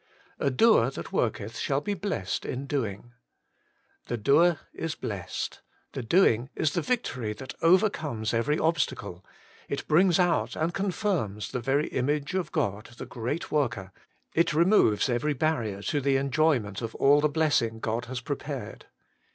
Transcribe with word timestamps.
A 0.39 0.49
doer 0.49 0.89
that 0.89 1.05
zvorketh 1.09 1.57
shall 1.59 1.83
he 1.85 1.93
blessed 1.93 2.43
in 2.43 2.65
doing.— 2.65 3.13
The 4.07 4.17
doer 4.17 4.57
is 4.73 4.95
blessed. 4.95 5.61
The 5.91 6.01
doing 6.01 6.49
is 6.55 6.71
the 6.73 6.81
victory 6.81 7.33
that 7.33 7.53
overcomes 7.61 8.33
every 8.33 8.57
obstacle; 8.57 9.23
it 9.69 9.87
brings 9.87 10.17
out 10.17 10.55
and 10.55 10.73
confirms 10.73 11.51
the 11.51 11.59
very 11.59 11.85
image 11.89 12.33
of 12.33 12.51
God, 12.51 12.85
the 12.97 13.05
Great 13.05 13.51
Worker; 13.51 13.91
it 14.33 14.55
removes 14.55 15.07
every 15.07 15.35
barrier 15.35 15.83
to 15.83 16.01
the 16.01 16.17
enjoyment 16.17 16.81
of 16.81 16.95
all 16.95 17.21
the 17.21 17.29
blessing 17.29 17.79
God 17.79 18.05
has 18.05 18.21
prepared. 18.21 18.87